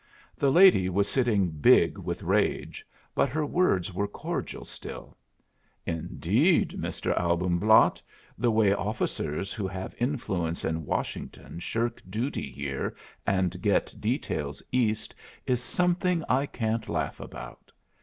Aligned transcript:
The 0.35 0.51
lady 0.51 0.89
was 0.89 1.07
sitting 1.07 1.51
big 1.51 1.99
with 1.99 2.23
rage, 2.23 2.87
but 3.13 3.29
her 3.29 3.45
words 3.45 3.93
were 3.93 4.07
cordial 4.07 4.65
still: 4.65 5.15
"Indeed, 5.85 6.69
Mr. 6.71 7.15
Albumblatt, 7.15 8.01
the 8.35 8.49
way 8.49 8.73
officers 8.73 9.53
who 9.53 9.67
have 9.67 9.93
influence 9.99 10.65
in 10.65 10.87
Washington 10.87 11.59
shirk 11.59 12.01
duty 12.09 12.49
here 12.49 12.95
and 13.27 13.61
get 13.61 13.93
details 13.99 14.63
East 14.71 15.13
is 15.45 15.61
something 15.61 16.23
I 16.27 16.47
can't 16.47 16.89
laugh 16.89 17.19
about. 17.19 17.71